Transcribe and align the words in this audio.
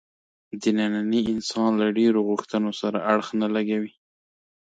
د 0.61 0.63
ننني 0.77 1.21
انسان 1.33 1.71
له 1.81 1.87
ډېرو 1.97 2.19
غوښتنو 2.29 2.71
سره 2.81 2.97
اړخ 3.13 3.27
نه 3.41 3.47
لګوي. 3.55 3.93